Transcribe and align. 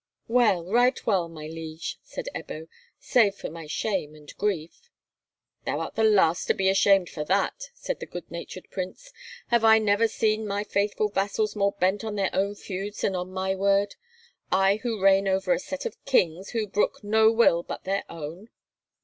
"Well, 0.27 0.65
right 0.65 0.99
well, 1.05 1.29
my 1.29 1.45
liege," 1.45 1.99
said 2.01 2.27
Ebbo, 2.33 2.67
"save 2.97 3.35
for 3.35 3.51
my 3.51 3.67
shame 3.67 4.15
and 4.15 4.35
grief." 4.35 4.89
"Thou 5.65 5.79
art 5.79 5.93
the 5.93 6.03
last 6.03 6.47
to 6.47 6.55
be 6.55 6.69
ashamed 6.69 7.07
for 7.07 7.23
that," 7.25 7.69
said 7.75 7.99
the 7.99 8.07
good 8.07 8.31
natured 8.31 8.67
prince. 8.71 9.13
"Have 9.49 9.63
I 9.63 9.77
never 9.77 10.07
seen 10.07 10.47
my 10.47 10.63
faithful 10.63 11.09
vassals 11.09 11.55
more 11.55 11.73
bent 11.73 12.03
on 12.03 12.15
their 12.15 12.33
own 12.33 12.55
feuds 12.55 13.01
than 13.01 13.15
on 13.15 13.29
my 13.29 13.53
word?—I 13.53 14.77
who 14.77 14.99
reign 14.99 15.27
over 15.27 15.53
a 15.53 15.59
set 15.59 15.85
of 15.85 16.03
kings, 16.05 16.49
who 16.49 16.65
brook 16.65 17.01
no 17.03 17.31
will 17.31 17.61
but 17.61 17.83
their 17.83 18.03
own." 18.09 18.49